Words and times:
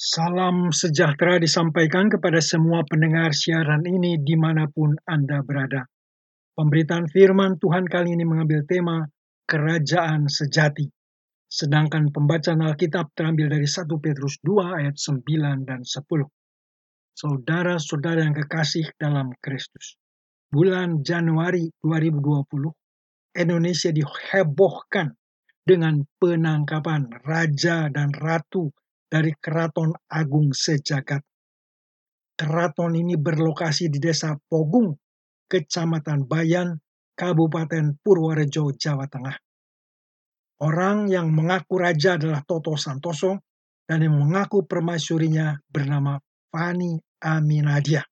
Salam 0.00 0.72
sejahtera 0.72 1.36
disampaikan 1.36 2.08
kepada 2.08 2.40
semua 2.40 2.80
pendengar 2.88 3.36
siaran 3.36 3.84
ini 3.84 4.16
di 4.16 4.32
mana 4.32 4.64
pun 4.64 4.96
Anda 5.04 5.44
berada. 5.44 5.84
Pemberitaan 6.56 7.04
firman 7.12 7.60
Tuhan 7.60 7.84
kali 7.84 8.16
ini 8.16 8.24
mengambil 8.24 8.64
tema 8.64 9.04
Kerajaan 9.44 10.24
Sejati. 10.24 10.88
Sedangkan 11.44 12.08
pembacaan 12.16 12.64
Alkitab 12.64 13.12
terambil 13.12 13.52
dari 13.52 13.68
1 13.68 13.84
Petrus 14.00 14.40
2 14.40 14.80
ayat 14.80 14.96
9 14.96 15.68
dan 15.68 15.84
10. 15.84 16.00
Saudara-saudara 17.12 18.24
yang 18.24 18.32
kekasih 18.40 18.96
dalam 18.96 19.36
Kristus. 19.36 20.00
Bulan 20.48 21.04
Januari 21.04 21.68
2020, 21.84 22.72
Indonesia 23.36 23.92
dihebohkan 23.92 25.12
dengan 25.60 26.00
penangkapan 26.16 27.20
raja 27.20 27.92
dan 27.92 28.16
ratu 28.16 28.72
dari 29.10 29.34
Keraton 29.34 29.90
Agung 30.06 30.54
Sejagat. 30.54 31.26
Keraton 32.38 32.94
ini 32.94 33.18
berlokasi 33.18 33.90
di 33.90 33.98
Desa 33.98 34.32
Pogung, 34.38 34.94
Kecamatan 35.50 36.24
Bayan, 36.30 36.78
Kabupaten 37.18 37.98
Purworejo, 38.00 38.72
Jawa 38.72 39.10
Tengah. 39.10 39.36
Orang 40.62 41.10
yang 41.10 41.34
mengaku 41.34 41.82
raja 41.82 42.16
adalah 42.16 42.40
Toto 42.46 42.78
Santoso 42.78 43.44
dan 43.84 44.06
yang 44.06 44.16
mengaku 44.16 44.64
permaisurinya 44.64 45.58
bernama 45.66 46.16
Fani 46.48 46.96
Aminadia. 47.20 48.06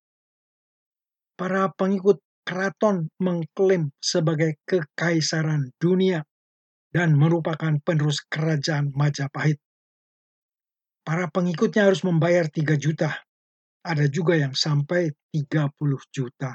Para 1.39 1.71
pengikut 1.71 2.19
keraton 2.43 3.13
mengklaim 3.23 3.93
sebagai 4.01 4.59
kekaisaran 4.65 5.71
dunia 5.79 6.25
dan 6.89 7.15
merupakan 7.15 7.77
penerus 7.85 8.25
kerajaan 8.27 8.91
Majapahit. 8.97 9.61
Para 11.09 11.25
pengikutnya 11.25 11.89
harus 11.89 12.05
membayar 12.05 12.45
3 12.53 12.77
juta. 12.77 13.09
Ada 13.81 14.13
juga 14.13 14.37
yang 14.37 14.53
sampai 14.53 15.09
30 15.33 15.73
juta. 16.13 16.53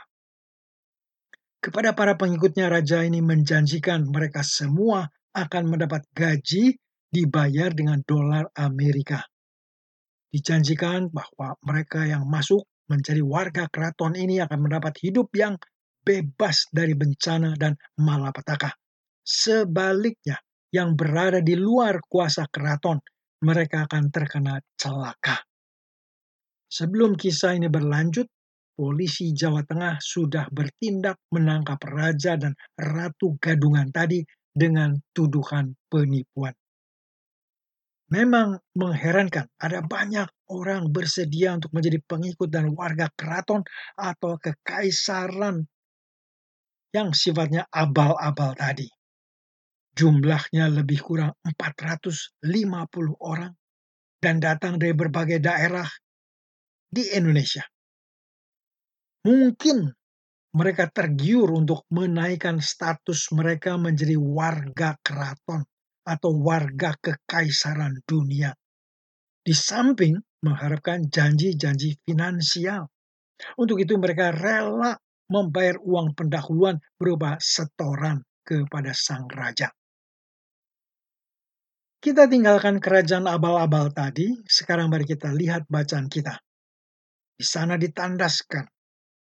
Kepada 1.57 1.97
para 1.97 2.13
pengikutnya 2.13 2.69
raja 2.69 3.01
ini 3.01 3.17
menjanjikan 3.25 4.05
mereka 4.05 4.45
semua 4.45 5.09
akan 5.33 5.73
mendapat 5.73 6.05
gaji 6.13 6.77
dibayar 7.09 7.73
dengan 7.73 8.05
dolar 8.05 8.45
Amerika. 8.53 9.25
Dijanjikan 10.29 11.09
bahwa 11.09 11.57
mereka 11.65 12.05
yang 12.05 12.29
masuk 12.29 12.69
menjadi 12.85 13.25
warga 13.25 13.65
keraton 13.73 14.13
ini 14.13 14.37
akan 14.37 14.69
mendapat 14.69 15.01
hidup 15.01 15.33
yang 15.33 15.57
bebas 16.05 16.69
dari 16.69 16.93
bencana 16.93 17.57
dan 17.57 17.73
malapetaka. 17.97 18.69
Sebaliknya, 19.25 20.37
yang 20.69 20.93
berada 20.93 21.41
di 21.41 21.57
luar 21.57 22.05
kuasa 22.05 22.45
keraton 22.53 23.01
mereka 23.43 23.85
akan 23.85 24.07
terkena 24.09 24.63
celaka. 24.79 25.43
Sebelum 26.71 27.13
kisah 27.19 27.53
ini 27.53 27.69
berlanjut, 27.69 28.25
polisi 28.73 29.35
Jawa 29.35 29.61
Tengah 29.61 30.01
sudah 30.01 30.49
bertindak 30.49 31.21
menangkap 31.29 31.77
raja 31.85 32.33
dan 32.33 32.57
ratu 32.73 33.37
gadungan 33.37 33.93
tadi 33.93 34.25
dengan 34.49 34.97
tuduhan 35.13 35.77
penipuan. 35.85 36.55
Memang 38.09 38.61
mengherankan, 38.77 39.49
ada 39.57 39.81
banyak 39.81 40.29
orang 40.53 40.93
bersedia 40.93 41.57
untuk 41.57 41.73
menjadi 41.73 41.97
pengikut 42.05 42.49
dan 42.49 42.69
warga 42.77 43.09
keraton 43.17 43.65
atau 43.97 44.37
kekaisaran 44.37 45.65
yang 46.93 47.09
sifatnya 47.09 47.65
abal-abal 47.73 48.53
tadi. 48.53 48.85
Jumlahnya 49.93 50.73
lebih 50.73 51.05
kurang 51.05 51.37
450 51.45 52.41
orang 53.21 53.53
dan 54.17 54.41
datang 54.41 54.81
dari 54.81 54.97
berbagai 54.97 55.37
daerah 55.37 55.85
di 56.89 57.13
Indonesia. 57.13 57.61
Mungkin 59.23 59.85
mereka 60.53 60.89
tergiur 60.89 61.49
untuk 61.53 61.85
menaikkan 61.93 62.57
status 62.57 63.29
mereka 63.33 63.77
menjadi 63.77 64.17
warga 64.17 64.97
keraton 65.01 65.61
atau 66.05 66.31
warga 66.41 66.93
kekaisaran 66.97 68.01
dunia. 68.05 68.53
Di 69.43 69.53
samping 69.53 70.17
mengharapkan 70.43 71.07
janji-janji 71.07 72.01
finansial. 72.01 72.89
Untuk 73.59 73.81
itu 73.81 73.97
mereka 73.97 74.31
rela 74.31 74.95
membayar 75.31 75.79
uang 75.81 76.13
pendahuluan 76.13 76.77
berupa 76.99 77.39
setoran 77.39 78.21
kepada 78.43 78.91
sang 78.93 79.25
raja. 79.31 79.71
Kita 82.03 82.27
tinggalkan 82.27 82.83
kerajaan 82.83 83.31
abal-abal 83.31 83.87
tadi, 83.95 84.35
sekarang 84.43 84.91
mari 84.91 85.07
kita 85.07 85.31
lihat 85.31 85.63
bacaan 85.71 86.11
kita. 86.11 86.35
Di 87.39 87.47
sana 87.47 87.79
ditandaskan 87.79 88.67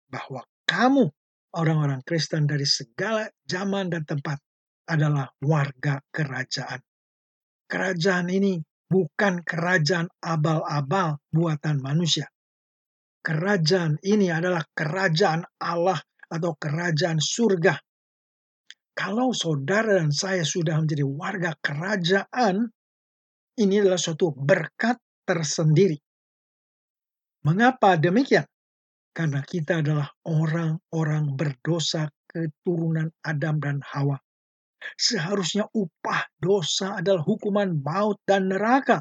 bahwa 0.07 0.47
kamu, 0.63 1.11
orang-orang 1.59 1.99
Kristen 2.07 2.47
dari 2.47 2.63
segala 2.63 3.27
zaman 3.43 3.91
dan 3.91 4.07
tempat, 4.07 4.39
adalah 4.87 5.27
warga 5.43 5.99
kerajaan. 6.07 6.79
Kerajaan 7.67 8.31
ini 8.31 8.63
bukan 8.87 9.43
kerajaan 9.43 10.07
abal-abal 10.23 11.19
buatan 11.35 11.83
manusia. 11.83 12.31
Kerajaan 13.19 13.99
ini 14.07 14.31
adalah 14.31 14.63
kerajaan 14.71 15.43
Allah 15.59 15.99
atau 16.31 16.55
kerajaan 16.55 17.19
surga 17.19 17.75
kalau 18.99 19.31
saudara 19.31 19.95
dan 19.95 20.11
saya 20.11 20.43
sudah 20.43 20.75
menjadi 20.75 21.07
warga 21.07 21.55
kerajaan, 21.63 22.67
ini 23.55 23.79
adalah 23.79 23.95
suatu 23.95 24.35
berkat 24.35 24.99
tersendiri. 25.23 25.95
Mengapa 27.47 27.95
demikian? 27.95 28.43
Karena 29.15 29.39
kita 29.39 29.79
adalah 29.79 30.11
orang-orang 30.27 31.31
berdosa 31.31 32.11
keturunan 32.27 33.07
Adam 33.23 33.63
dan 33.63 33.79
Hawa. 33.79 34.19
Seharusnya 34.99 35.71
upah 35.71 36.27
dosa 36.35 36.99
adalah 36.99 37.23
hukuman 37.23 37.79
maut 37.79 38.19
dan 38.27 38.51
neraka. 38.51 38.99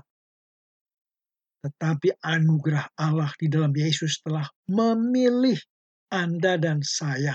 Tetapi 1.59 2.23
anugerah 2.23 2.95
Allah 2.95 3.35
di 3.35 3.51
dalam 3.51 3.75
Yesus 3.75 4.23
telah 4.23 4.47
memilih 4.71 5.59
Anda 6.15 6.55
dan 6.55 6.87
saya 6.87 7.35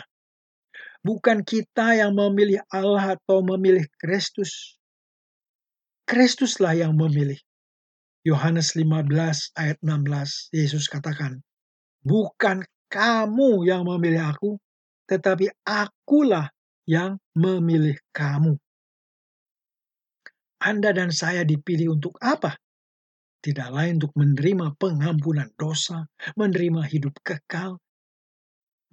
Bukan 1.03 1.43
kita 1.43 1.99
yang 1.99 2.15
memilih 2.15 2.63
Allah 2.71 3.19
atau 3.19 3.43
memilih 3.43 3.83
Kristus. 3.99 4.79
Kristuslah 6.07 6.79
yang 6.79 6.95
memilih. 6.95 7.39
Yohanes 8.23 8.71
15 8.79 9.11
ayat 9.59 9.77
16, 9.83 10.55
Yesus 10.55 10.87
katakan, 10.87 11.43
Bukan 12.07 12.63
kamu 12.87 13.67
yang 13.67 13.83
memilih 13.83 14.31
aku, 14.31 14.55
tetapi 15.11 15.51
akulah 15.67 16.47
yang 16.87 17.19
memilih 17.35 17.99
kamu. 18.15 18.55
Anda 20.63 20.95
dan 20.95 21.11
saya 21.11 21.43
dipilih 21.43 21.99
untuk 21.99 22.15
apa? 22.23 22.55
Tidak 23.43 23.67
lain 23.75 23.99
untuk 23.99 24.15
menerima 24.15 24.79
pengampunan 24.79 25.51
dosa, 25.59 26.07
menerima 26.39 26.87
hidup 26.87 27.19
kekal, 27.19 27.75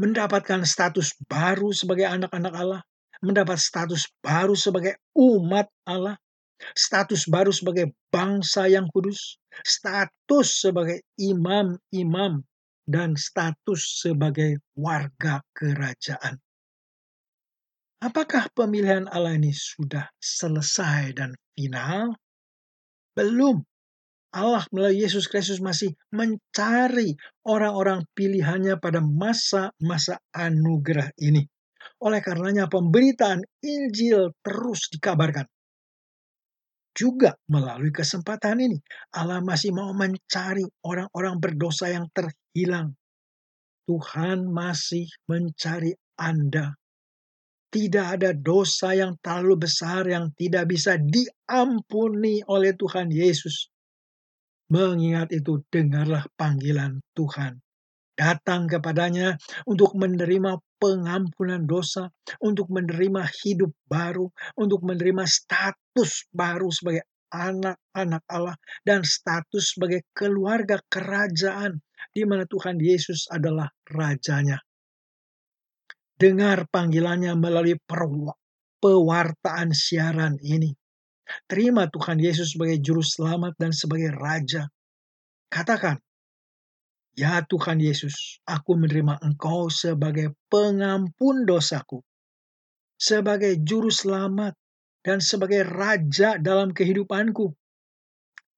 mendapatkan 0.01 0.65
status 0.65 1.13
baru 1.29 1.77
sebagai 1.77 2.09
anak-anak 2.09 2.55
Allah, 2.57 2.81
mendapat 3.21 3.61
status 3.61 4.09
baru 4.25 4.57
sebagai 4.57 4.97
umat 5.13 5.69
Allah, 5.85 6.17
status 6.73 7.29
baru 7.29 7.53
sebagai 7.53 7.93
bangsa 8.09 8.65
yang 8.65 8.89
kudus, 8.89 9.37
status 9.61 10.65
sebagai 10.65 11.05
imam-imam, 11.21 12.41
dan 12.89 13.13
status 13.15 14.01
sebagai 14.01 14.65
warga 14.73 15.45
kerajaan. 15.53 16.41
Apakah 18.01 18.49
pemilihan 18.57 19.05
Allah 19.13 19.37
ini 19.37 19.53
sudah 19.53 20.09
selesai 20.17 21.13
dan 21.13 21.37
final? 21.53 22.17
Belum. 23.13 23.61
Allah 24.31 24.63
melalui 24.71 25.03
Yesus 25.03 25.27
Kristus 25.27 25.59
masih 25.59 25.91
mencari 26.15 27.19
orang-orang 27.43 28.07
pilihannya 28.15 28.79
pada 28.79 29.03
masa-masa 29.03 30.23
anugerah 30.31 31.11
ini. 31.19 31.43
Oleh 32.01 32.23
karenanya 32.23 32.71
pemberitaan 32.71 33.43
Injil 33.61 34.31
terus 34.41 34.87
dikabarkan. 34.95 35.51
Juga 36.95 37.35
melalui 37.51 37.91
kesempatan 37.91 38.63
ini, 38.63 38.79
Allah 39.15 39.43
masih 39.43 39.75
mau 39.75 39.91
mencari 39.95 40.67
orang-orang 40.87 41.39
berdosa 41.39 41.91
yang 41.91 42.07
terhilang. 42.15 42.95
Tuhan 43.91 44.47
masih 44.47 45.11
mencari 45.27 45.91
Anda. 46.15 46.79
Tidak 47.71 48.07
ada 48.19 48.31
dosa 48.35 48.95
yang 48.95 49.19
terlalu 49.23 49.67
besar 49.67 50.07
yang 50.07 50.35
tidak 50.35 50.71
bisa 50.71 50.99
diampuni 50.99 52.43
oleh 52.47 52.75
Tuhan 52.75 53.11
Yesus. 53.11 53.71
Mengingat 54.71 55.35
itu, 55.35 55.67
dengarlah 55.67 56.23
panggilan 56.39 57.03
Tuhan. 57.19 57.59
Datang 58.15 58.71
kepadanya 58.71 59.35
untuk 59.67 59.97
menerima 59.99 60.61
pengampunan 60.79 61.65
dosa, 61.67 62.13
untuk 62.39 62.71
menerima 62.71 63.27
hidup 63.43 63.73
baru, 63.91 64.31
untuk 64.55 64.85
menerima 64.87 65.25
status 65.27 66.31
baru 66.31 66.69
sebagai 66.71 67.03
anak-anak 67.31 68.23
Allah 68.27 68.59
dan 68.83 69.07
status 69.07 69.75
sebagai 69.75 70.03
keluarga 70.11 70.83
kerajaan 70.91 71.79
di 72.11 72.27
mana 72.27 72.45
Tuhan 72.45 72.77
Yesus 72.79 73.31
adalah 73.31 73.71
rajanya. 73.87 74.59
Dengar 76.21 76.69
panggilannya 76.69 77.33
melalui 77.39 77.81
pewartaan 78.81 79.73
siaran 79.73 80.37
ini. 80.45 80.77
Terima 81.47 81.87
Tuhan 81.87 82.19
Yesus 82.19 82.55
sebagai 82.55 82.79
juru 82.83 83.03
selamat 83.03 83.57
dan 83.59 83.71
sebagai 83.71 84.11
raja. 84.15 84.67
Katakan, 85.51 85.99
Ya 87.19 87.43
Tuhan 87.43 87.83
Yesus, 87.83 88.39
aku 88.47 88.79
menerima 88.79 89.19
Engkau 89.21 89.67
sebagai 89.67 90.33
pengampun 90.47 91.43
dosaku, 91.43 92.01
sebagai 92.95 93.59
juru 93.61 93.91
selamat, 93.91 94.55
dan 95.03 95.19
sebagai 95.19 95.67
raja 95.67 96.39
dalam 96.39 96.71
kehidupanku. 96.71 97.51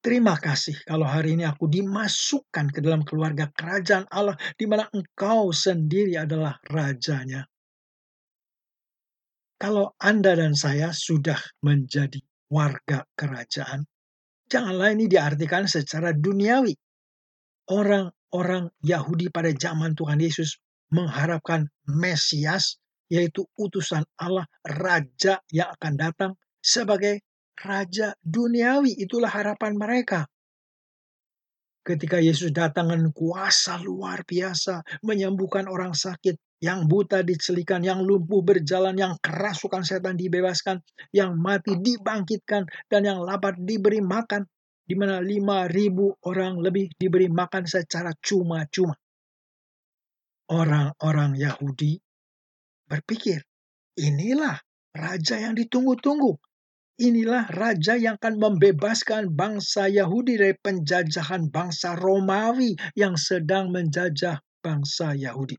Terima 0.02 0.34
kasih 0.34 0.74
kalau 0.82 1.06
hari 1.06 1.38
ini 1.38 1.46
aku 1.46 1.70
dimasukkan 1.70 2.74
ke 2.74 2.82
dalam 2.82 3.06
keluarga 3.06 3.46
kerajaan 3.54 4.10
Allah 4.10 4.34
di 4.58 4.66
mana 4.66 4.90
Engkau 4.90 5.54
sendiri 5.54 6.18
adalah 6.18 6.58
rajanya. 6.66 7.46
Kalau 9.62 9.94
Anda 10.02 10.34
dan 10.34 10.58
saya 10.58 10.90
sudah 10.90 11.38
menjadi 11.62 12.18
warga 12.52 13.08
kerajaan, 13.16 13.88
janganlah 14.52 14.92
ini 14.92 15.08
diartikan 15.08 15.64
secara 15.64 16.12
duniawi. 16.12 16.76
Orang-orang 17.72 18.68
Yahudi 18.84 19.32
pada 19.32 19.48
zaman 19.56 19.96
Tuhan 19.96 20.20
Yesus 20.20 20.60
mengharapkan 20.92 21.64
Mesias, 21.88 22.76
yaitu 23.08 23.48
utusan 23.56 24.04
Allah, 24.20 24.44
raja 24.60 25.40
yang 25.48 25.72
akan 25.72 25.94
datang 25.96 26.32
sebagai 26.60 27.24
raja 27.56 28.12
duniawi. 28.20 29.00
Itulah 29.00 29.32
harapan 29.32 29.72
mereka. 29.80 30.28
Ketika 31.82 32.22
Yesus 32.22 32.54
datang 32.54 32.94
dengan 32.94 33.10
kuasa 33.10 33.80
luar 33.82 34.22
biasa, 34.22 35.02
menyembuhkan 35.02 35.66
orang 35.66 35.96
sakit, 35.96 36.38
yang 36.62 36.86
buta 36.86 37.26
dicelikan, 37.26 37.82
yang 37.82 38.06
lumpuh 38.06 38.46
berjalan, 38.46 38.94
yang 38.94 39.18
kerasukan 39.18 39.82
setan 39.82 40.14
dibebaskan, 40.14 40.78
yang 41.10 41.34
mati 41.34 41.74
dibangkitkan, 41.74 42.70
dan 42.86 43.02
yang 43.02 43.18
lapar 43.18 43.58
diberi 43.58 43.98
makan, 43.98 44.46
di 44.86 44.94
mana 44.94 45.18
lima 45.18 45.66
ribu 45.66 46.14
orang 46.22 46.62
lebih 46.62 46.94
diberi 46.94 47.26
makan 47.26 47.66
secara 47.66 48.14
cuma-cuma. 48.22 48.94
Orang-orang 50.54 51.34
Yahudi 51.34 51.98
berpikir, 52.86 53.42
inilah 53.98 54.54
raja 54.94 55.42
yang 55.42 55.58
ditunggu-tunggu. 55.58 56.38
Inilah 57.02 57.50
raja 57.50 57.98
yang 57.98 58.14
akan 58.20 58.38
membebaskan 58.38 59.34
bangsa 59.34 59.90
Yahudi 59.90 60.38
dari 60.38 60.54
penjajahan 60.54 61.50
bangsa 61.50 61.98
Romawi 61.98 62.78
yang 62.94 63.18
sedang 63.18 63.74
menjajah 63.74 64.38
bangsa 64.62 65.16
Yahudi. 65.18 65.58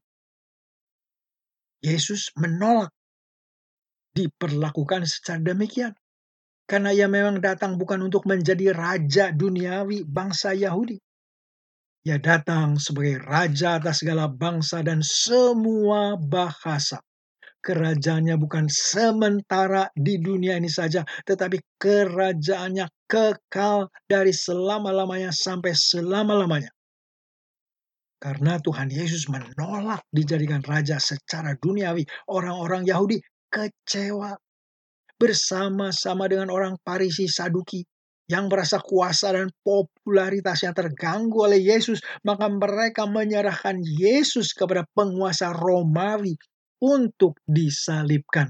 Yesus 1.83 2.31
menolak 2.39 2.89
diperlakukan 4.15 5.03
secara 5.03 5.44
demikian. 5.44 5.91
Karena 6.63 6.95
ia 6.95 7.12
memang 7.12 7.44
datang 7.44 7.75
bukan 7.75 8.07
untuk 8.07 8.24
menjadi 8.24 8.71
raja 8.71 9.35
duniawi 9.35 10.07
bangsa 10.07 10.56
Yahudi. 10.56 10.95
Ia 12.07 12.19
datang 12.19 12.80
sebagai 12.80 13.19
raja 13.19 13.80
atas 13.80 14.00
segala 14.00 14.31
bangsa 14.31 14.80
dan 14.80 15.03
semua 15.03 16.15
bahasa. 16.15 17.03
Kerajaannya 17.63 18.36
bukan 18.36 18.68
sementara 18.68 19.88
di 19.95 20.19
dunia 20.19 20.59
ini 20.59 20.68
saja, 20.68 21.07
tetapi 21.24 21.63
kerajaannya 21.79 22.91
kekal 23.07 23.88
dari 24.03 24.36
selama-lamanya 24.36 25.31
sampai 25.31 25.71
selama-lamanya. 25.71 26.68
Karena 28.24 28.56
Tuhan 28.56 28.88
Yesus 28.88 29.28
menolak 29.28 30.08
dijadikan 30.08 30.64
raja 30.64 30.96
secara 30.96 31.60
duniawi, 31.60 32.08
orang-orang 32.31 32.88
Yahudi 32.88 33.20
kecewa 33.52 34.31
bersama-sama 35.20 36.31
dengan 36.31 36.48
orang 36.48 36.80
Parisi 36.80 37.28
Saduki 37.28 37.84
yang 38.31 38.48
merasa 38.48 38.80
kuasa 38.80 39.36
dan 39.36 39.52
popularitasnya 39.68 40.72
terganggu 40.72 41.52
oleh 41.52 41.60
Yesus, 41.60 42.00
maka 42.24 42.48
mereka 42.48 43.04
menyerahkan 43.04 43.84
Yesus 43.84 44.56
kepada 44.56 44.88
penguasa 44.96 45.52
Romawi 45.52 46.40
untuk 46.80 47.36
disalibkan. 47.44 48.48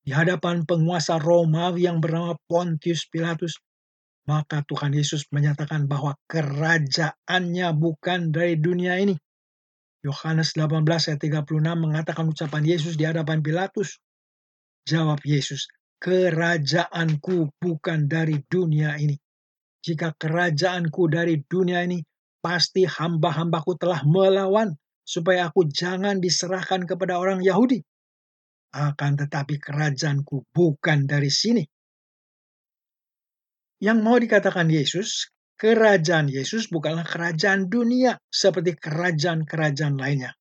Di 0.00 0.16
hadapan 0.16 0.64
penguasa 0.64 1.20
Romawi 1.20 1.84
yang 1.84 2.00
bernama 2.00 2.32
Pontius 2.48 3.04
Pilatus, 3.04 3.60
maka 4.30 4.62
Tuhan 4.62 4.94
Yesus 4.94 5.26
menyatakan 5.34 5.90
bahwa 5.90 6.14
kerajaannya 6.30 7.74
bukan 7.74 8.30
dari 8.30 8.54
dunia 8.54 9.02
ini. 9.02 9.18
Yohanes 10.06 10.54
18 10.54 10.86
ayat 10.86 11.18
36 11.18 11.50
mengatakan 11.74 12.30
ucapan 12.30 12.62
Yesus 12.62 12.94
di 12.94 13.10
hadapan 13.10 13.42
Pilatus. 13.42 13.98
Jawab 14.86 15.18
Yesus, 15.26 15.66
kerajaanku 15.98 17.58
bukan 17.58 18.06
dari 18.06 18.38
dunia 18.46 18.94
ini. 19.02 19.18
Jika 19.82 20.14
kerajaanku 20.14 21.10
dari 21.10 21.42
dunia 21.42 21.82
ini, 21.82 21.98
pasti 22.38 22.86
hamba-hambaku 22.86 23.76
telah 23.76 24.00
melawan 24.06 24.78
supaya 25.02 25.50
aku 25.50 25.66
jangan 25.66 26.22
diserahkan 26.22 26.86
kepada 26.86 27.18
orang 27.18 27.42
Yahudi. 27.42 27.82
Akan 28.78 29.18
tetapi 29.18 29.58
kerajaanku 29.58 30.46
bukan 30.54 31.04
dari 31.10 31.28
sini 31.28 31.66
yang 33.80 34.04
mau 34.04 34.20
dikatakan 34.20 34.68
Yesus, 34.68 35.32
kerajaan 35.56 36.28
Yesus 36.28 36.68
bukanlah 36.68 37.04
kerajaan 37.04 37.72
dunia 37.72 38.20
seperti 38.28 38.76
kerajaan-kerajaan 38.76 39.96
lainnya. 39.96 40.36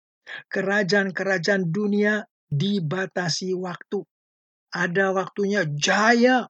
Kerajaan-kerajaan 0.52 1.72
dunia 1.72 2.22
dibatasi 2.52 3.56
waktu. 3.56 4.04
Ada 4.70 5.16
waktunya 5.16 5.66
jaya, 5.66 6.46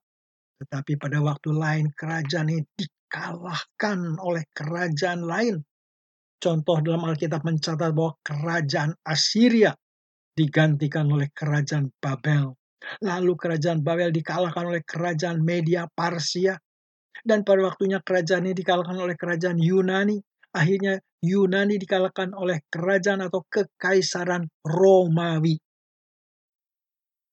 tetapi 0.59 0.99
pada 0.99 1.23
waktu 1.23 1.55
lain 1.55 1.87
kerajaan 1.95 2.51
ini 2.51 2.67
dikalahkan 2.75 4.19
oleh 4.19 4.43
kerajaan 4.51 5.23
lain. 5.23 5.55
Contoh 6.39 6.83
dalam 6.83 7.07
Alkitab 7.07 7.47
mencatat 7.47 7.91
bahwa 7.95 8.15
kerajaan 8.19 8.91
Assyria 9.07 9.71
digantikan 10.35 11.07
oleh 11.07 11.31
kerajaan 11.31 11.91
Babel. 11.99 12.55
Lalu 13.03 13.33
kerajaan 13.35 13.83
Babel 13.83 14.11
dikalahkan 14.11 14.71
oleh 14.71 14.83
kerajaan 14.83 15.43
Media 15.43 15.87
Parsia 15.87 16.55
dan 17.25 17.43
pada 17.43 17.67
waktunya 17.67 17.99
kerajaan 18.01 18.47
ini 18.47 18.55
dikalahkan 18.55 18.97
oleh 18.97 19.15
kerajaan 19.15 19.59
Yunani. 19.59 20.17
Akhirnya 20.49 20.97
Yunani 21.21 21.77
dikalahkan 21.77 22.33
oleh 22.33 22.63
kerajaan 22.71 23.21
atau 23.27 23.45
kekaisaran 23.45 24.49
Romawi. 24.65 25.59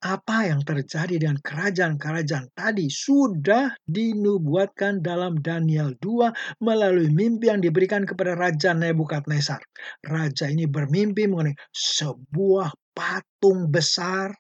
Apa 0.07 0.52
yang 0.52 0.61
terjadi 0.62 1.16
dengan 1.19 1.40
kerajaan-kerajaan 1.40 2.52
tadi 2.52 2.87
sudah 2.93 3.75
dinubuatkan 3.88 5.00
dalam 5.00 5.40
Daniel 5.40 5.97
2 5.99 6.62
melalui 6.62 7.09
mimpi 7.11 7.49
yang 7.49 7.64
diberikan 7.64 8.05
kepada 8.05 8.37
Raja 8.37 8.76
Nebukadnezar. 8.76 9.64
Raja 10.05 10.52
ini 10.52 10.69
bermimpi 10.69 11.26
mengenai 11.26 11.57
sebuah 11.73 12.71
patung 12.93 13.73
besar 13.73 14.37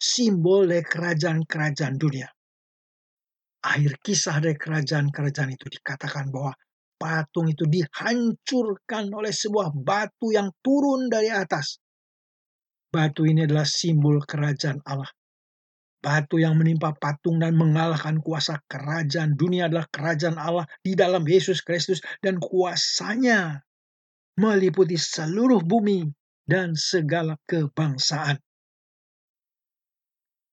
simbol 0.00 0.66
dari 0.66 0.82
kerajaan-kerajaan 0.82 1.94
dunia 2.00 2.26
akhir 3.68 4.00
kisah 4.00 4.40
dari 4.40 4.56
kerajaan-kerajaan 4.56 5.52
itu 5.52 5.68
dikatakan 5.68 6.32
bahwa 6.32 6.56
patung 6.96 7.46
itu 7.52 7.68
dihancurkan 7.68 9.12
oleh 9.12 9.30
sebuah 9.30 9.70
batu 9.76 10.32
yang 10.32 10.48
turun 10.64 11.06
dari 11.12 11.28
atas. 11.28 11.78
Batu 12.88 13.28
ini 13.28 13.44
adalah 13.44 13.68
simbol 13.68 14.24
kerajaan 14.24 14.80
Allah. 14.88 15.12
Batu 15.98 16.38
yang 16.40 16.56
menimpa 16.56 16.94
patung 16.94 17.42
dan 17.42 17.58
mengalahkan 17.58 18.22
kuasa 18.22 18.62
kerajaan 18.70 19.34
dunia 19.34 19.66
adalah 19.68 19.84
kerajaan 19.90 20.38
Allah 20.38 20.64
di 20.80 20.94
dalam 20.94 21.26
Yesus 21.26 21.60
Kristus 21.60 22.00
dan 22.22 22.38
kuasanya 22.38 23.60
meliputi 24.38 24.94
seluruh 24.94 25.58
bumi 25.60 26.06
dan 26.46 26.78
segala 26.78 27.36
kebangsaan. 27.44 28.38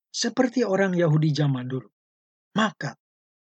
Seperti 0.10 0.66
orang 0.66 0.98
Yahudi 0.98 1.30
zaman 1.30 1.70
dulu, 1.70 1.88
maka 2.58 2.98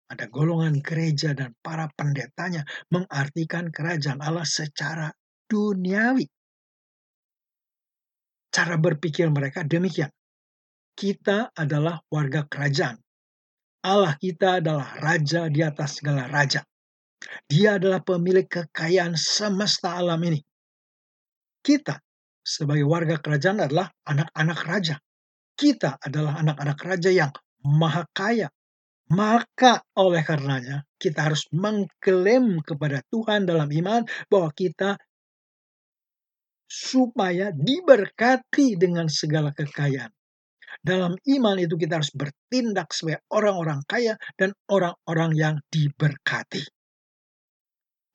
ada 0.06 0.30
golongan 0.30 0.78
gereja 0.78 1.34
dan 1.34 1.54
para 1.58 1.90
pendetanya 1.94 2.62
mengartikan 2.94 3.74
kerajaan 3.74 4.22
Allah 4.22 4.46
secara 4.46 5.10
duniawi. 5.50 6.26
Cara 8.54 8.78
berpikir 8.78 9.28
mereka 9.28 9.66
demikian. 9.66 10.08
Kita 10.96 11.52
adalah 11.52 12.00
warga 12.08 12.48
kerajaan. 12.48 12.96
Allah 13.84 14.16
kita 14.16 14.64
adalah 14.64 14.96
raja 14.98 15.46
di 15.52 15.60
atas 15.60 16.00
segala 16.00 16.24
raja. 16.26 16.64
Dia 17.46 17.76
adalah 17.76 18.00
pemilik 18.00 18.48
kekayaan 18.48 19.14
semesta 19.14 19.94
alam 19.98 20.18
ini. 20.24 20.40
Kita 21.60 21.98
sebagai 22.40 22.86
warga 22.86 23.18
kerajaan 23.18 23.66
adalah 23.66 23.90
anak-anak 24.06 24.60
raja. 24.64 24.96
Kita 25.56 25.98
adalah 25.98 26.38
anak-anak 26.40 26.78
raja 26.80 27.10
yang 27.10 27.32
maha 27.66 28.06
kaya, 28.14 28.46
Maka 29.06 29.86
oleh 30.02 30.26
karenanya 30.26 30.82
kita 30.98 31.30
harus 31.30 31.46
mengklaim 31.54 32.58
kepada 32.66 33.06
Tuhan 33.06 33.46
dalam 33.46 33.70
iman 33.70 34.02
bahwa 34.26 34.50
kita 34.50 34.98
supaya 36.66 37.54
diberkati 37.54 38.74
dengan 38.74 39.06
segala 39.06 39.54
kekayaan. 39.54 40.10
Dalam 40.82 41.14
iman 41.14 41.56
itu 41.62 41.78
kita 41.78 42.02
harus 42.02 42.10
bertindak 42.10 42.90
sebagai 42.90 43.22
orang-orang 43.30 43.80
kaya 43.86 44.18
dan 44.34 44.50
orang-orang 44.66 45.30
yang 45.38 45.54
diberkati. 45.70 46.66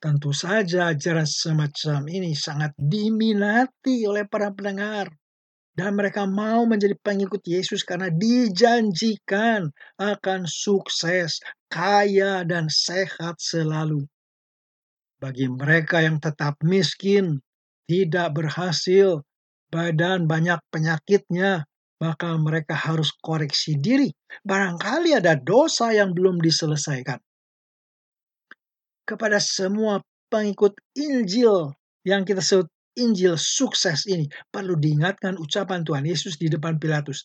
Tentu 0.02 0.34
saja 0.34 0.92
ajaran 0.92 1.30
semacam 1.30 2.02
ini 2.10 2.34
sangat 2.34 2.74
diminati 2.76 4.04
oleh 4.04 4.26
para 4.26 4.50
pendengar. 4.52 5.21
Dan 5.72 5.96
mereka 5.96 6.28
mau 6.28 6.68
menjadi 6.68 6.96
pengikut 7.00 7.40
Yesus 7.48 7.88
karena 7.88 8.12
dijanjikan 8.12 9.72
akan 9.96 10.44
sukses, 10.44 11.40
kaya, 11.72 12.44
dan 12.44 12.68
sehat 12.68 13.40
selalu. 13.40 14.04
Bagi 15.22 15.48
mereka 15.48 16.04
yang 16.04 16.20
tetap 16.20 16.60
miskin, 16.66 17.40
tidak 17.88 18.36
berhasil, 18.36 19.24
badan 19.72 20.28
banyak 20.28 20.60
penyakitnya, 20.74 21.64
maka 22.02 22.34
mereka 22.42 22.74
harus 22.74 23.14
koreksi 23.22 23.78
diri. 23.78 24.10
Barangkali 24.42 25.14
ada 25.14 25.38
dosa 25.38 25.94
yang 25.94 26.18
belum 26.18 26.42
diselesaikan. 26.42 27.22
Kepada 29.06 29.38
semua 29.38 30.02
pengikut 30.34 30.74
Injil 30.98 31.76
yang 32.02 32.26
kita 32.26 32.42
sebut 32.42 32.71
Injil 33.00 33.40
sukses 33.40 34.04
ini, 34.10 34.28
perlu 34.52 34.76
diingatkan 34.76 35.40
ucapan 35.40 35.88
Tuhan 35.88 36.04
Yesus 36.04 36.36
di 36.36 36.52
depan 36.52 36.76
Pilatus. 36.76 37.24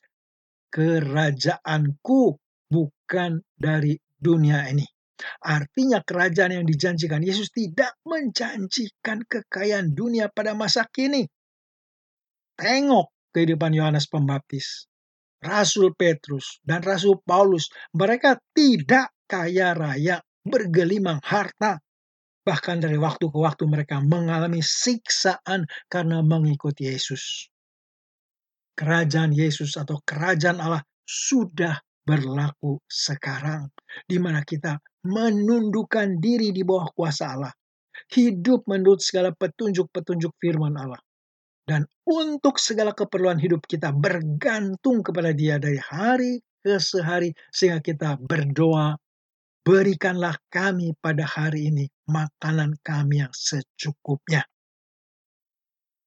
Kerajaanku 0.70 2.22
bukan 2.70 3.42
dari 3.54 3.98
dunia 4.14 4.66
ini. 4.70 4.86
Artinya 5.42 6.04
kerajaan 6.04 6.60
yang 6.60 6.66
dijanjikan 6.68 7.24
Yesus 7.24 7.48
tidak 7.48 7.96
menjanjikan 8.04 9.24
kekayaan 9.24 9.96
dunia 9.96 10.28
pada 10.28 10.52
masa 10.52 10.84
kini. 10.92 11.24
Tengok 12.56 13.32
kehidupan 13.32 13.72
Yohanes 13.72 14.08
Pembaptis, 14.08 14.88
Rasul 15.40 15.96
Petrus, 15.96 16.60
dan 16.64 16.84
Rasul 16.84 17.20
Paulus. 17.24 17.72
Mereka 17.96 18.40
tidak 18.52 19.12
kaya 19.24 19.72
raya, 19.72 20.20
bergelimang 20.44 21.20
harta. 21.24 21.80
Bahkan 22.46 22.78
dari 22.78 22.94
waktu 22.94 23.26
ke 23.26 23.38
waktu 23.42 23.66
mereka 23.66 23.98
mengalami 23.98 24.62
siksaan 24.62 25.66
karena 25.90 26.22
mengikuti 26.22 26.86
Yesus. 26.86 27.50
Kerajaan 28.78 29.34
Yesus 29.34 29.74
atau 29.74 29.98
kerajaan 30.06 30.62
Allah 30.62 30.84
sudah 31.02 31.74
berlaku 32.06 32.78
sekarang, 32.86 33.66
di 34.06 34.22
mana 34.22 34.46
kita 34.46 34.78
menundukkan 35.02 36.22
diri 36.22 36.54
di 36.54 36.62
bawah 36.62 36.86
kuasa 36.94 37.34
Allah, 37.34 37.50
hidup 38.14 38.62
menurut 38.70 39.02
segala 39.02 39.34
petunjuk-petunjuk 39.34 40.38
firman 40.38 40.78
Allah, 40.78 41.02
dan 41.66 41.82
untuk 42.06 42.62
segala 42.62 42.94
keperluan 42.94 43.42
hidup 43.42 43.66
kita 43.66 43.90
bergantung 43.90 45.02
kepada 45.02 45.34
Dia 45.34 45.58
dari 45.58 45.82
hari 45.82 46.38
ke 46.62 46.78
sehari, 46.78 47.34
sehingga 47.50 47.82
kita 47.82 48.22
berdoa, 48.22 48.94
berikanlah 49.66 50.38
kami 50.46 50.94
pada 51.02 51.26
hari 51.26 51.74
ini 51.74 51.90
makanan 52.06 52.78
kami 52.86 53.26
yang 53.26 53.34
secukupnya. 53.34 54.46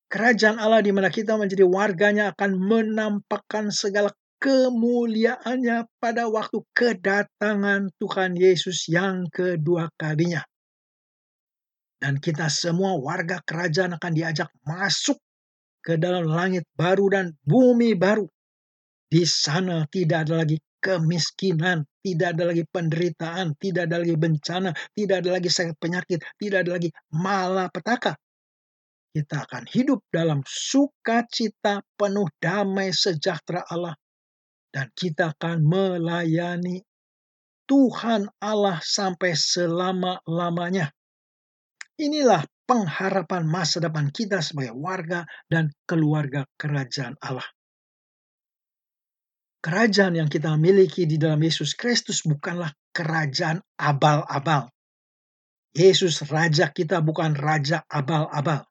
Kerajaan 0.08 0.58
Allah 0.58 0.80
di 0.80 0.96
mana 0.96 1.12
kita 1.12 1.36
menjadi 1.36 1.68
warganya 1.68 2.32
akan 2.34 2.56
menampakkan 2.56 3.70
segala 3.70 4.10
kemuliaannya 4.40 5.86
pada 6.00 6.32
waktu 6.32 6.64
kedatangan 6.72 7.92
Tuhan 8.00 8.40
Yesus 8.40 8.88
yang 8.88 9.28
kedua 9.28 9.92
kalinya. 10.00 10.42
Dan 12.00 12.16
kita 12.18 12.48
semua 12.48 12.96
warga 12.96 13.44
kerajaan 13.44 14.00
akan 14.00 14.12
diajak 14.16 14.48
masuk 14.64 15.20
ke 15.84 16.00
dalam 16.00 16.32
langit 16.32 16.64
baru 16.80 17.12
dan 17.12 17.26
bumi 17.44 17.92
baru. 17.92 18.24
Di 19.12 19.28
sana 19.28 19.84
tidak 19.92 20.26
ada 20.26 20.48
lagi 20.48 20.58
kemiskinan, 20.80 21.84
tidak 22.00 22.38
ada 22.38 22.44
lagi 22.50 22.64
penderitaan, 22.66 23.56
tidak 23.60 23.92
ada 23.92 23.98
lagi 24.02 24.16
bencana, 24.16 24.70
tidak 24.96 25.16
ada 25.26 25.30
lagi 25.36 25.50
sakit 25.52 25.76
penyakit, 25.78 26.20
tidak 26.40 26.66
ada 26.66 26.72
lagi 26.80 26.90
malapetaka 27.12 28.16
kita 29.10 29.42
akan 29.50 29.66
hidup 29.66 30.06
dalam 30.14 30.46
sukacita 30.46 31.82
penuh 31.98 32.30
damai 32.38 32.94
sejahtera 32.94 33.66
Allah 33.66 33.98
dan 34.70 34.94
kita 34.94 35.34
akan 35.34 35.66
melayani 35.66 36.86
Tuhan 37.66 38.26
Allah 38.42 38.82
sampai 38.82 39.38
selama-lamanya. 39.38 40.90
Inilah 42.02 42.42
pengharapan 42.66 43.46
masa 43.46 43.82
depan 43.82 44.10
kita 44.10 44.42
sebagai 44.42 44.74
warga 44.78 45.26
dan 45.50 45.70
keluarga 45.86 46.46
kerajaan 46.58 47.18
Allah. 47.22 47.46
Kerajaan 49.60 50.16
yang 50.16 50.32
kita 50.32 50.56
miliki 50.56 51.04
di 51.04 51.20
dalam 51.20 51.44
Yesus 51.44 51.76
Kristus 51.76 52.24
bukanlah 52.24 52.72
kerajaan 52.96 53.60
abal-abal. 53.76 54.72
Yesus 55.76 56.24
raja 56.32 56.72
kita 56.72 57.04
bukan 57.04 57.36
raja 57.36 57.84
abal-abal. 57.92 58.64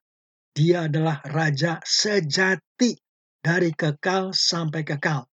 Dia 0.49 0.89
adalah 0.89 1.21
raja 1.29 1.77
sejati 1.85 2.97
dari 3.37 3.69
kekal 3.69 4.33
sampai 4.33 4.81
kekal. 4.81 5.29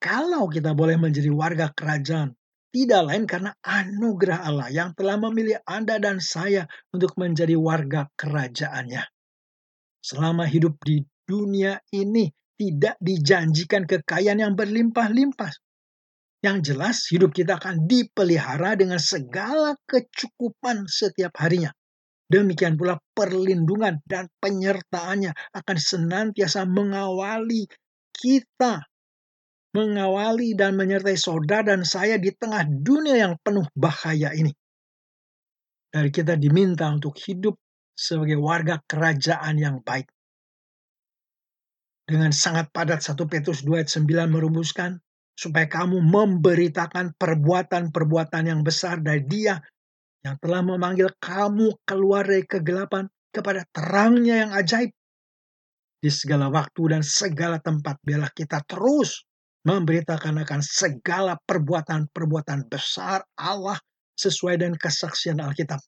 Kalau 0.00 0.48
kita 0.48 0.72
boleh 0.72 0.96
menjadi 0.96 1.28
warga 1.28 1.68
kerajaan, 1.68 2.32
tidak 2.72 3.02
lain 3.04 3.24
karena 3.28 3.52
anugerah 3.60 4.48
Allah 4.48 4.68
yang 4.72 4.96
telah 4.96 5.20
memilih 5.20 5.60
Anda 5.68 6.00
dan 6.00 6.24
saya 6.24 6.64
untuk 6.88 7.12
menjadi 7.20 7.52
warga 7.52 8.08
kerajaannya. 8.16 9.04
Selama 10.00 10.48
hidup 10.48 10.80
di 10.80 11.04
dunia 11.28 11.76
ini 11.92 12.32
tidak 12.58 12.98
dijanjikan 12.98 13.86
kekayaan 13.86 14.42
yang 14.42 14.54
berlimpah-limpah. 14.58 15.54
Yang 16.42 16.58
jelas 16.74 16.96
hidup 17.10 17.30
kita 17.34 17.58
akan 17.58 17.86
dipelihara 17.86 18.74
dengan 18.78 18.98
segala 18.98 19.74
kecukupan 19.86 20.86
setiap 20.86 21.34
harinya. 21.38 21.70
Demikian 22.28 22.76
pula 22.76 23.00
perlindungan 23.16 24.04
dan 24.04 24.28
penyertaannya 24.38 25.32
akan 25.32 25.76
senantiasa 25.80 26.68
mengawali 26.68 27.64
kita, 28.12 28.84
mengawali 29.72 30.52
dan 30.52 30.76
menyertai 30.76 31.16
saudara 31.16 31.72
dan 31.72 31.88
saya 31.88 32.20
di 32.20 32.28
tengah 32.36 32.68
dunia 32.68 33.16
yang 33.16 33.34
penuh 33.40 33.64
bahaya 33.72 34.36
ini. 34.36 34.52
Dari 35.88 36.12
kita 36.12 36.36
diminta 36.36 36.92
untuk 36.92 37.16
hidup 37.16 37.56
sebagai 37.96 38.36
warga 38.36 38.76
kerajaan 38.84 39.56
yang 39.56 39.80
baik. 39.80 40.06
Dengan 42.08 42.32
sangat 42.32 42.72
padat 42.72 43.04
1 43.04 43.20
Petrus 43.28 43.60
2 43.68 43.84
ayat 43.84 43.92
9 43.92 44.32
merumuskan, 44.32 44.96
supaya 45.36 45.68
kamu 45.68 46.00
memberitakan 46.00 47.12
perbuatan-perbuatan 47.20 48.48
yang 48.48 48.64
besar 48.64 48.98
dari 49.04 49.22
dia 49.28 49.60
yang 50.26 50.34
telah 50.40 50.64
memanggil 50.64 51.12
kamu 51.20 51.78
keluar 51.84 52.24
dari 52.24 52.42
kegelapan 52.48 53.06
kepada 53.30 53.62
terangnya 53.70 54.48
yang 54.48 54.50
ajaib. 54.56 54.90
Di 55.98 56.10
segala 56.10 56.48
waktu 56.48 56.96
dan 56.96 57.02
segala 57.04 57.60
tempat 57.60 58.00
biarlah 58.02 58.32
kita 58.32 58.64
terus 58.66 59.22
memberitakan 59.68 60.42
akan 60.42 60.64
segala 60.64 61.36
perbuatan-perbuatan 61.38 62.66
besar 62.66 63.20
Allah 63.36 63.78
sesuai 64.16 64.58
dengan 64.58 64.80
kesaksian 64.80 65.38
Alkitab. 65.38 65.78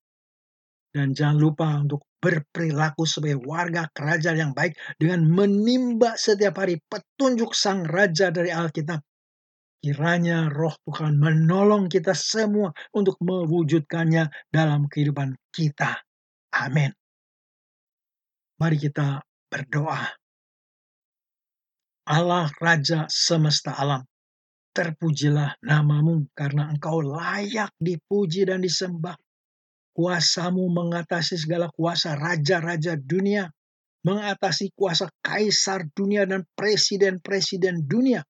Dan 0.91 1.15
jangan 1.15 1.39
lupa 1.39 1.67
untuk 1.79 2.07
berperilaku 2.21 3.09
sebagai 3.09 3.41
warga 3.43 3.89
kerajaan 3.91 4.39
yang 4.39 4.53
baik 4.53 4.77
dengan 5.01 5.25
menimba 5.27 6.15
setiap 6.15 6.61
hari 6.61 6.79
petunjuk 6.87 7.57
sang 7.57 7.83
raja 7.89 8.29
dari 8.29 8.53
Alkitab 8.53 9.01
Kiranya 9.81 10.53
roh 10.53 10.77
Tuhan 10.85 11.17
menolong 11.17 11.89
kita 11.89 12.13
semua 12.13 12.69
untuk 12.93 13.17
mewujudkannya 13.25 14.29
dalam 14.53 14.85
kehidupan 14.93 15.33
kita. 15.49 16.05
Amin. 16.53 16.93
Mari 18.61 18.77
kita 18.77 19.25
berdoa. 19.49 20.05
Allah 22.13 22.53
Raja 22.61 23.09
semesta 23.09 23.73
alam, 23.73 24.05
terpujilah 24.77 25.57
namamu 25.65 26.29
karena 26.37 26.69
engkau 26.69 27.01
layak 27.01 27.73
dipuji 27.81 28.45
dan 28.45 28.61
disembah. 28.61 29.17
Kuasamu 30.01 30.65
mengatasi 30.73 31.37
segala 31.37 31.69
kuasa 31.77 32.17
raja-raja 32.17 32.97
dunia, 32.97 33.53
mengatasi 34.01 34.73
kuasa 34.73 35.13
kaisar 35.21 35.85
dunia 35.93 36.25
dan 36.25 36.49
presiden-presiden 36.57 37.85
dunia 37.85 38.25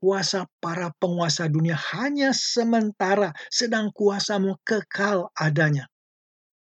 kuasa 0.00 0.48
para 0.64 0.88
penguasa 0.96 1.46
dunia 1.46 1.76
hanya 1.92 2.32
sementara, 2.32 3.36
sedang 3.52 3.92
kuasamu 3.92 4.56
kekal 4.64 5.28
adanya. 5.36 5.84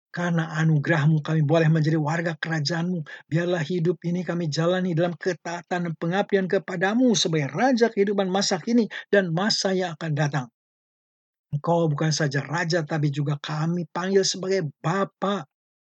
Karena 0.07 0.49
anugerahmu 0.57 1.21
kami 1.21 1.43
boleh 1.43 1.69
menjadi 1.69 1.99
warga 1.99 2.33
kerajaanmu. 2.39 3.05
Biarlah 3.29 3.61
hidup 3.61 4.01
ini 4.07 4.25
kami 4.25 4.49
jalani 4.49 4.97
dalam 4.97 5.13
ketaatan 5.13 5.91
dan 5.91 5.93
pengabdian 5.99 6.47
kepadamu 6.49 7.13
sebagai 7.13 7.53
Raja 7.53 7.91
kehidupan 7.91 8.25
masa 8.31 8.57
kini 8.57 8.89
dan 9.13 9.29
masa 9.29 9.75
yang 9.77 9.93
akan 9.93 10.11
datang. 10.17 10.47
Engkau 11.47 11.87
bukan 11.87 12.11
saja 12.11 12.43
Raja, 12.43 12.83
tapi 12.83 13.07
juga 13.07 13.39
kami 13.39 13.87
panggil 13.87 14.27
sebagai 14.27 14.67
Bapa. 14.83 15.47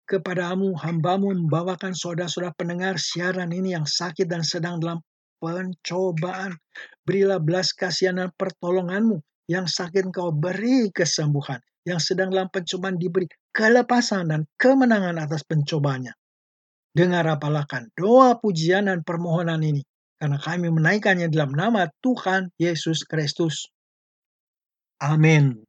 Kepadamu, 0.08 0.76
hambamu 0.76 1.36
membawakan 1.36 1.92
saudara-saudara 1.92 2.56
pendengar 2.56 2.96
siaran 2.96 3.52
ini 3.52 3.76
yang 3.76 3.84
sakit 3.84 4.28
dan 4.28 4.44
sedang 4.44 4.80
dalam 4.80 5.04
pencobaan. 5.40 6.56
Berilah 7.04 7.40
belas 7.44 7.76
kasihan 7.76 8.20
dan 8.20 8.32
pertolonganmu. 8.36 9.20
Yang 9.48 9.80
sakit 9.80 10.12
engkau 10.12 10.36
beri 10.36 10.92
kesembuhan. 10.92 11.60
Yang 11.88 12.12
sedang 12.12 12.32
dalam 12.32 12.52
pencobaan 12.52 13.00
diberi 13.00 13.28
kelepasan 13.56 14.32
dan 14.32 14.44
kemenangan 14.60 15.16
atas 15.16 15.48
pencobanya. 15.48 16.12
Dengar 16.92 17.24
apalahkan 17.28 17.88
doa 17.96 18.36
pujian 18.40 18.92
dan 18.92 19.04
permohonan 19.08 19.64
ini. 19.64 19.84
Karena 20.20 20.40
kami 20.40 20.68
menaikkannya 20.74 21.32
dalam 21.32 21.56
nama 21.56 21.88
Tuhan 22.04 22.52
Yesus 22.60 23.08
Kristus. 23.08 23.70
Amin. 25.02 25.67